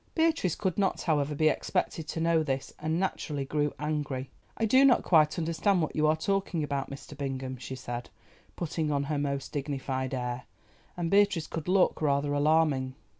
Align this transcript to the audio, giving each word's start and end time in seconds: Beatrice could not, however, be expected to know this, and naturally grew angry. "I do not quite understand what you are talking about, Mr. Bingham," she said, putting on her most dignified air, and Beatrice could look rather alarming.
Beatrice 0.15 0.55
could 0.55 0.79
not, 0.79 1.03
however, 1.03 1.35
be 1.35 1.47
expected 1.47 2.07
to 2.07 2.19
know 2.19 2.41
this, 2.41 2.73
and 2.79 2.99
naturally 2.99 3.45
grew 3.45 3.71
angry. 3.77 4.31
"I 4.57 4.65
do 4.65 4.83
not 4.83 5.03
quite 5.03 5.37
understand 5.37 5.79
what 5.79 5.95
you 5.95 6.07
are 6.07 6.15
talking 6.15 6.63
about, 6.63 6.89
Mr. 6.89 7.15
Bingham," 7.15 7.57
she 7.57 7.75
said, 7.75 8.09
putting 8.55 8.91
on 8.91 9.03
her 9.03 9.19
most 9.19 9.51
dignified 9.51 10.15
air, 10.15 10.45
and 10.97 11.11
Beatrice 11.11 11.45
could 11.45 11.67
look 11.67 12.01
rather 12.01 12.33
alarming. 12.33 12.95